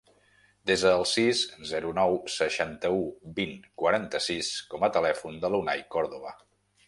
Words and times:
Desa 0.69 0.93
el 0.99 1.03
sis, 1.09 1.41
zero, 1.71 1.91
nou, 1.97 2.15
seixanta-u, 2.37 3.03
vint, 3.41 3.53
quaranta-sis 3.83 4.51
com 4.73 4.87
a 4.87 4.91
telèfon 4.99 5.41
de 5.45 5.55
l'Unai 5.57 5.87
Cordova. 5.97 6.35